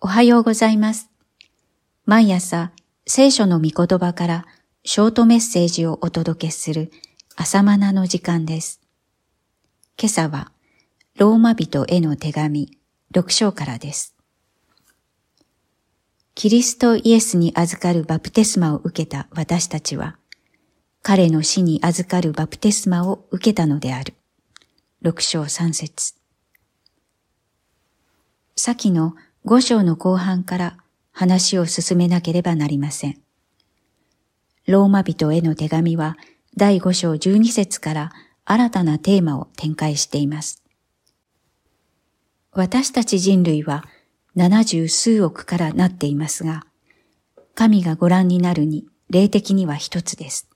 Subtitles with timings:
[0.00, 1.10] おはようございます。
[2.06, 2.70] 毎朝、
[3.04, 4.46] 聖書の御言葉から
[4.84, 6.92] ショートメッセージをお届けする
[7.34, 8.80] 朝マナの時間です。
[10.00, 10.52] 今朝は、
[11.16, 12.78] ローマ人への手紙
[13.12, 14.14] 6章からです。
[16.36, 20.16] キリストイエスに預かるバプテスマを受けた私たちは、
[21.02, 24.14] 彼の死に預かるバプテスマを受けたのである。
[25.02, 26.14] 6章3節
[28.54, 29.14] 先の
[29.50, 30.76] 五章の後半から
[31.10, 33.18] 話を進めなければなりません。
[34.66, 36.18] ローマ人への手紙は
[36.58, 38.12] 第五章十二節から
[38.44, 40.62] 新たなテーマを展開しています。
[42.52, 43.86] 私たち人類は
[44.34, 46.66] 七十数億からなっていますが、
[47.54, 50.50] 神がご覧になるに霊的には一つです。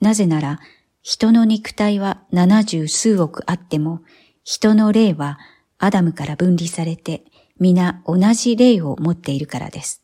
[0.00, 0.58] なぜなら、
[1.02, 4.00] 人の肉体は七十数億あっても、
[4.42, 5.38] 人の霊は
[5.78, 7.22] アダムから分離されて
[7.62, 10.02] 皆同じ霊を持っているからです。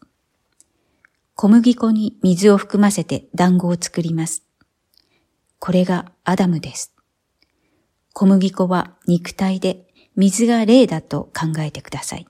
[1.35, 4.45] 小麦粉に水を含ませて団子を作ります。
[5.59, 6.95] これがアダムです。
[8.13, 12.29] 小麦粉は肉体で水が霊だと考えてください。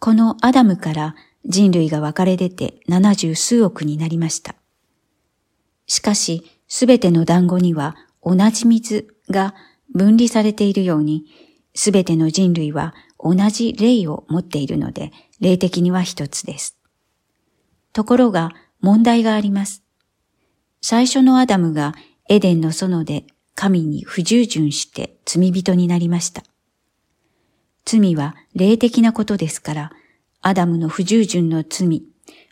[0.00, 1.14] このアダムから
[1.44, 4.56] 人類が分かれ出て七十数億になりました。
[5.86, 9.54] しかし、すべての団子には同じ水が
[9.94, 11.24] 分離されているように、
[11.74, 16.76] すべての人類は同じ霊を持っているので、霊的には一つです。
[17.92, 19.82] ところが問題があります。
[20.80, 21.94] 最初のアダムが
[22.28, 26.42] エデンの園で神に不従順して罪人になりました。
[27.84, 29.92] 罪は霊的なことですから、
[30.40, 32.02] アダムの不従順の罪、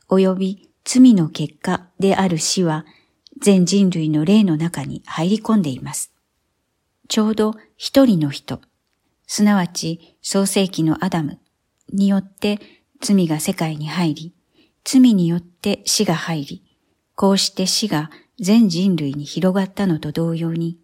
[0.09, 2.85] 及び罪の結果である死は、
[3.41, 6.13] 全人類の霊の中に入り込んでいます。
[7.09, 8.61] ちょうど一人の人、
[9.33, 11.39] すなわち創世記のアダム
[11.93, 12.59] によって
[13.01, 14.35] 罪が世界に入り、
[14.83, 16.65] 罪によって死が入り、
[17.15, 20.79] こうして死が全人類に広がったのと同様に、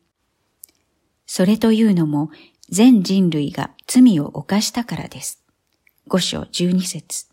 [1.27, 2.31] それというのも
[2.69, 5.43] 全人類が罪を犯したからです。
[6.07, 7.27] 五章十二節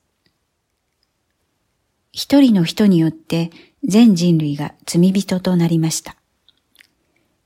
[2.12, 3.52] 一人の人によって
[3.84, 6.16] 全人類が罪人となりました。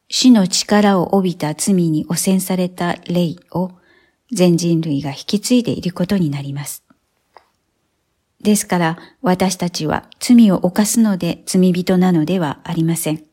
[0.09, 3.71] 死の力を帯びた罪に汚染された霊を
[4.31, 6.83] 全人類が引き継いでいることになります。
[8.41, 13.23] ですから私たちは罪を犯すので罪人なのではありません。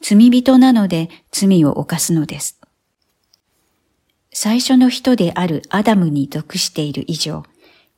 [0.00, 2.60] 罪人なので罪を犯すのです。
[4.32, 7.42] 最初の人であるアダムに属している以上、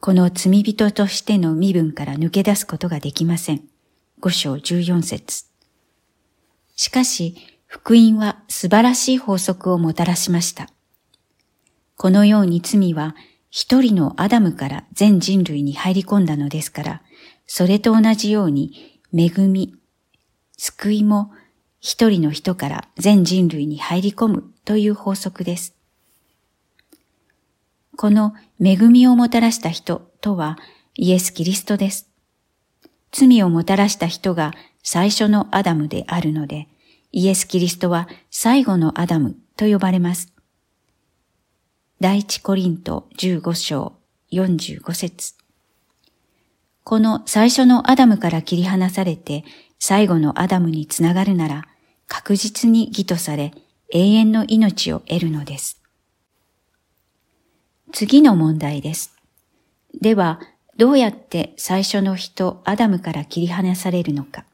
[0.00, 3.64] この罪人としての身分から抜け出すことができません。
[4.20, 5.46] 五章十四節。
[6.76, 10.70] しかし、福音は素晴らしい法則をもたらしました。
[11.96, 13.14] このように罪は
[13.50, 17.02] 一人のアダムから全人類に入り込んだのですから、
[17.46, 19.74] それと同じように恵み、
[20.56, 21.30] 救いも
[21.78, 25.74] 一人の人から全人類に入り込むという法則です。
[27.98, 28.32] この
[28.64, 30.56] 恵みをもたらした人とは
[30.94, 32.08] イエス・キリストです。
[33.12, 36.68] 罪をもたらした人が最初のアダムであるので、
[37.12, 40.32] イエス・キリストは最後のアダムと呼ばれます。
[42.00, 43.94] 第一コリント15章
[44.30, 45.34] 45節
[46.84, 49.44] この最初のアダムから切り離されて
[49.78, 51.64] 最後のアダムにつながるなら
[52.06, 53.52] 確実に義とされ
[53.90, 55.80] 永遠の命を得るのです。
[57.92, 59.14] 次の問題です。
[59.98, 60.40] では、
[60.76, 64.44] どうやって最初の人アダムから切り離されるのか。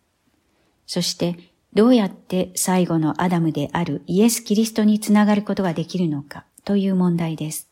[0.87, 1.37] そして
[1.75, 7.69] どうやって最後のアダムであるイエス・キリストにつながることができるのかという問題です。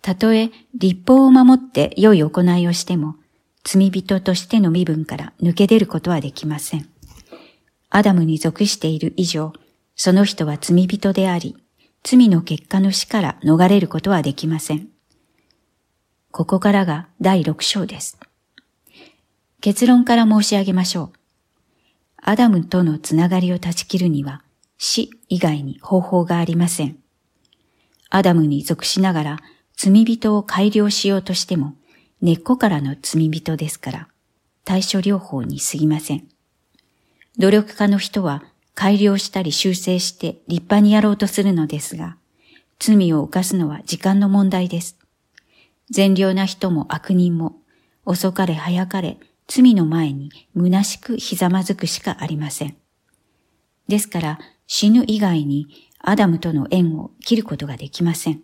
[0.00, 3.16] たとえ立法を守って良い行いをしても、
[3.64, 6.88] 罪人としての身分から抜け出ることはできません。
[7.90, 9.52] アダムに属している以上、
[9.96, 11.56] その人は罪人であり、
[12.04, 14.88] 罪の結果の死から逃れることはできません。
[16.30, 18.18] ここからが第六章です。
[19.60, 21.17] 結論から申し上げましょう。
[22.28, 24.42] アダムとのつながりを断ち切るには
[24.76, 26.98] 死以外に方法がありません。
[28.10, 29.38] アダムに属しながら
[29.74, 31.72] 罪人を改良しようとしても
[32.20, 34.08] 根っこからの罪人ですから
[34.66, 36.28] 対処療法に過ぎません。
[37.38, 42.18] 努力家の人は改良したり修正して立派にやろうとするのですが、
[42.78, 44.98] 罪を犯すのは時間の問題です。
[45.88, 47.56] 善良な人も悪人も
[48.04, 49.16] 遅かれ早かれ
[49.48, 52.76] 罪の前に虚しくひざまずくしかありません。
[53.88, 55.66] ですから死ぬ以外に
[55.98, 58.42] アダムとの縁を切ることができません。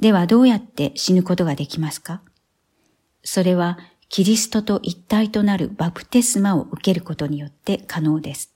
[0.00, 2.20] ではどうやって死ぬことができますか？
[3.22, 3.78] それは
[4.08, 8.52] キリストと一体となるバプテスマを受けることによって可能です。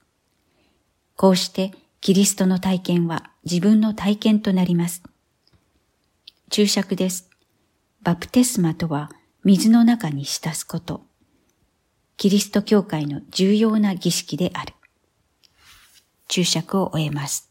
[1.17, 5.03] こうしてキリストの体験は自分の体験となります。
[6.51, 7.31] 注釈です。
[8.03, 9.11] バプテスマとは
[9.45, 11.07] 水の中に浸すこと。
[12.21, 14.75] キリスト教会の重要な儀式である。
[16.29, 17.51] 注釈を終えます。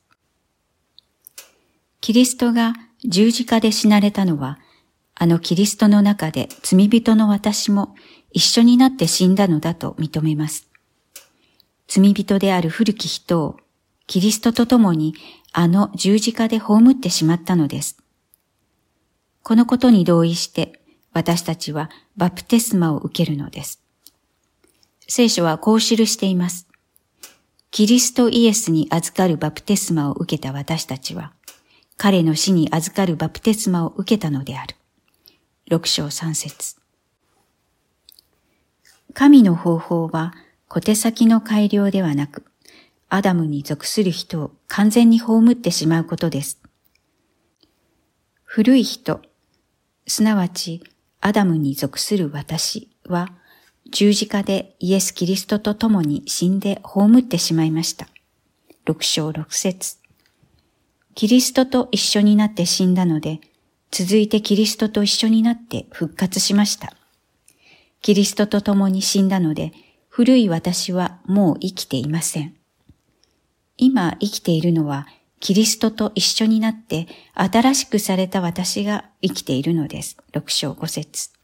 [2.02, 4.60] キリストが十字架で死なれたのは、
[5.16, 7.96] あのキリストの中で罪人の私も
[8.32, 10.70] 一緒になって死んだのだと認めます。
[11.88, 13.58] 罪人である古き人を
[14.06, 15.16] キリストと共に
[15.52, 17.98] あの十字架で葬ってしまったのです。
[19.42, 20.80] このことに同意して
[21.12, 23.82] 私たちはバプテスマを受けるのです。
[25.12, 26.68] 聖書はこう記しています。
[27.72, 31.34] キリストイエスに預かるバプテスマを受けた私たちは、
[31.98, 34.76] 彼の死に預かるバプテスマを受けたのである。
[35.68, 36.76] 六章三節
[39.16, 40.36] 神の方法は
[40.68, 42.46] 小手先の改良ではなく、
[43.10, 46.62] アダムに属する人を完全に葬ってしまうことです。
[48.44, 49.22] 古い人、
[50.06, 50.84] すなわち
[51.20, 53.30] アダムに属する私は、
[53.92, 58.08] 十字架でイエス・キリストと共に死んで葬ってしまいました。
[58.86, 59.98] 六章六節
[61.16, 63.42] キリストと一緒になって死んだので、
[63.92, 66.94] 続いてキリストと一緒になって復活しました。
[68.02, 69.74] キリストと共に死んだので、
[70.08, 72.56] 古い私はもう生きていません。
[73.78, 75.08] 今生きているのは、
[75.40, 80.18] キリストと一緒になって新しくされた私が生きているのです。
[80.34, 81.39] 六章五節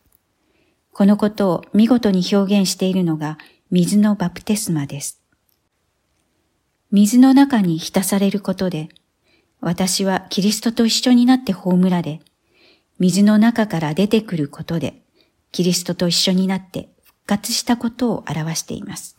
[0.97, 3.37] このことを見事に表現しているのが
[3.69, 5.21] 水のバプテスマです。
[6.89, 8.87] 水の中に浸されることで、
[9.59, 12.21] 私はキリストと一緒になって葬られ、
[12.97, 15.01] 水の中から出てくることで、
[15.51, 19.17] キリストと一緒になって復活したことを表しています。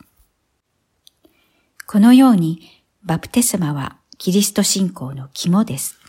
[1.85, 2.59] このように、
[3.03, 5.99] バプテスマはキリスト信仰の肝です。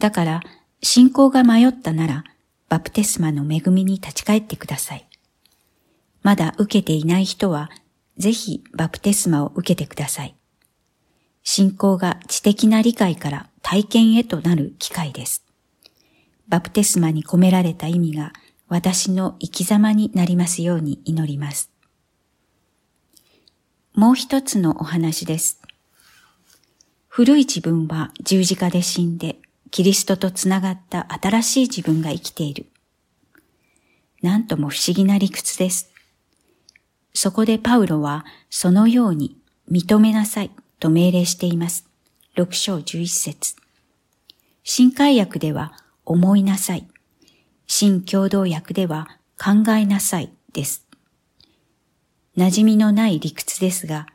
[0.00, 0.42] だから、
[0.82, 2.24] 信仰が迷ったなら、
[2.70, 5.06] バプテスマの恵みに立ち返ってください。
[6.22, 7.68] まだ受けていない人は、
[8.16, 10.36] ぜひバプテスマを受けてください。
[11.42, 15.44] 信仰が知的な理解から体験へとなる機会です。
[16.46, 18.32] バプテスマに込められた意味が
[18.68, 21.72] 私の生き様になりますように祈ります。
[23.94, 25.60] もう一つのお話です。
[27.08, 29.40] 古い自分は十字架で死んで、
[29.70, 32.66] キリストとつながった新しい自分が生きている。
[34.22, 35.90] なんとも不思議な理屈です。
[37.14, 39.36] そこでパウロはそのように
[39.70, 41.86] 認めなさいと命令しています。
[42.34, 43.56] 六章十一節
[44.62, 45.72] 新海訳では
[46.04, 46.86] 思いなさい。
[47.66, 49.08] 新共同訳では
[49.38, 50.84] 考えなさいです。
[52.36, 54.06] 馴染みのない理屈ですが、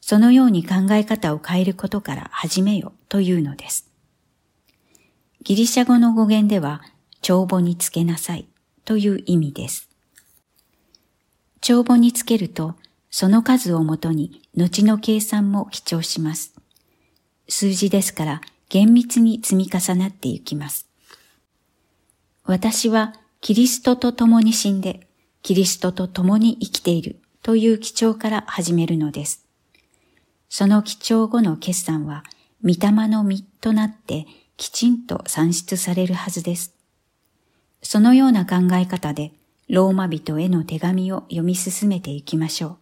[0.00, 3.89] そのように考え方を変えることから始めよというのです。
[5.42, 6.82] ギリシャ語の語源では、
[7.22, 8.46] 帳簿につけなさい
[8.84, 9.88] という意味です。
[11.62, 12.74] 帳簿につけると、
[13.10, 16.54] その数をもとに後の計算も記帳します。
[17.48, 20.86] 数字ですから厳密に積み重なっていきます。
[22.44, 25.08] 私はキリストと共に死んで、
[25.42, 29.46] キリストと共に生きているという記帳から始めるのです。
[30.50, 32.24] その記帳後の決算は、
[32.62, 34.26] 御霊の実となって
[34.60, 36.74] きちんと算出されるはずです。
[37.80, 39.32] そのような考え方で、
[39.70, 42.76] ローマ人への手紙を読み進めていきましょ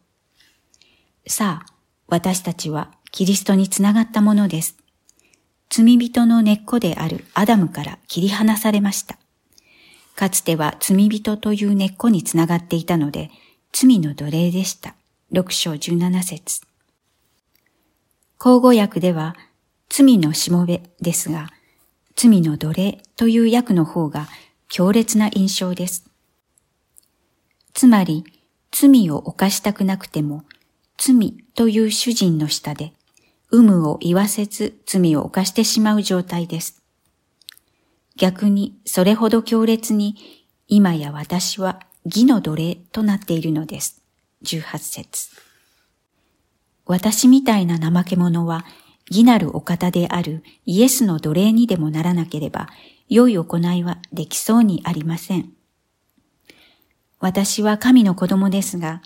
[1.25, 1.31] う。
[1.31, 1.73] さあ、
[2.09, 4.77] 私たちはキリストにつながったものです。
[5.71, 9.17] 罪人の根っこであるアダムから切り離されました。
[10.17, 13.31] かつては罪人という根っこにつながっていたので、
[13.71, 14.97] 罪の奴隷でした。
[15.31, 16.63] 六章十七節。
[18.37, 19.37] 口語訳では、
[19.89, 21.51] 罪のしもべですが、
[22.21, 24.27] 罪の奴隷という訳の方が
[24.69, 26.11] 強烈な印象です。
[27.75, 28.25] つまり、
[28.73, 30.43] 罪を犯したくなくても、
[30.97, 32.93] 罪という主人の下で、
[33.53, 36.83] 有無を言わせず罪を犯してしまう状態です。
[38.17, 40.17] 逆にそれほど強烈に
[40.67, 44.03] 今や私は義の奴隷となっているのです。
[44.43, 45.31] 18節
[46.85, 48.65] 私みたいな怠け者は
[49.11, 52.69] 義なるお方であるイエスの奴隷にでもならなければ
[53.09, 55.53] 良い行いはできそうにありません。
[57.21, 59.03] 私は神の子供ですが、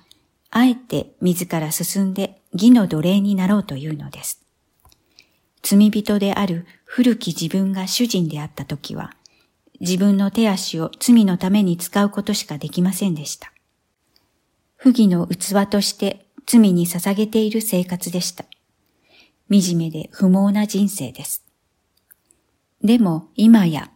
[0.50, 4.42] あえて自ら進んで義の奴隷になろうというのです。
[5.62, 9.14] 罪人である古き自分が主人であった時は、
[9.80, 13.52] 自分の手足を罪のために使うことしかできませんでした。
[14.76, 18.44] 不義の器として罪に捧げている生活でした。
[19.60, 21.44] 惨めで不毛な人生です。
[22.82, 23.90] でも今や、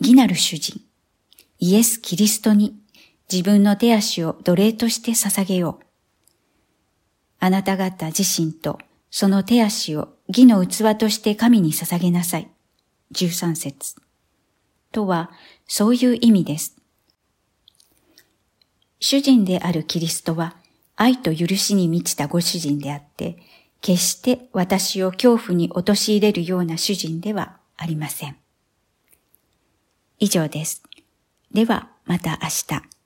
[0.00, 0.80] 義なる主人、
[1.58, 2.76] イエス・キリストに
[3.32, 5.86] 自分の手足を奴隷として捧げよう。
[7.38, 8.78] あなた方自身と
[9.10, 12.48] その手足を義の器として神に捧げなさい。
[13.12, 13.96] 13節
[14.92, 15.30] とは、
[15.66, 16.76] そういう意味です。
[19.00, 20.56] 主人であるキリストは、
[20.96, 23.38] 愛と許しに満ちたご主人であって、
[23.80, 28.36] 決して私を恐怖に陥れるような主人ではありません。
[30.18, 30.82] 以上です。
[31.52, 32.99] では、また明日。